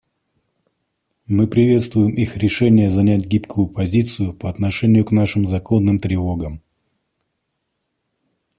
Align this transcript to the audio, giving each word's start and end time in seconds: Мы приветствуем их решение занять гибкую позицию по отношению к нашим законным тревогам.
Мы 1.27 1.45
приветствуем 1.45 2.15
их 2.15 2.35
решение 2.37 2.89
занять 2.89 3.27
гибкую 3.27 3.67
позицию 3.67 4.33
по 4.33 4.49
отношению 4.49 5.05
к 5.05 5.11
нашим 5.11 5.45
законным 5.45 5.99
тревогам. 5.99 6.63